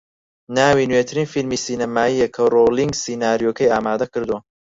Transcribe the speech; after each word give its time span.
ناوی 0.55 0.89
نوێترین 0.91 1.27
فیلمی 1.33 1.61
سینەماییە 1.65 2.27
کە 2.35 2.41
رۆلینگ 2.53 2.93
سیناریۆکەی 3.03 3.71
ئامادەکردووە 3.71 4.39